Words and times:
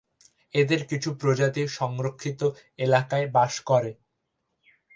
এদের 0.55 0.81
কিছু 0.89 1.09
প্রজাতি 1.15 1.63
সংরক্ষিত 1.77 2.41
এলাকায় 2.79 3.27
বাস 3.35 3.53
করে। 3.61 3.91